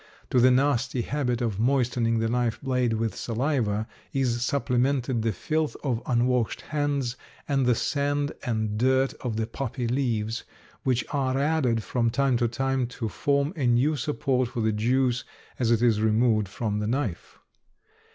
[0.31, 5.75] To the nasty habit of moistening the knife blade with saliva is supplemented the filth
[5.83, 7.15] of unwashed hands
[7.47, 10.43] and the sand and dirt of the poppy leaves,
[10.81, 15.23] which are added from time to time to form a new support for the juice
[15.59, 17.37] as it is removed from the knife.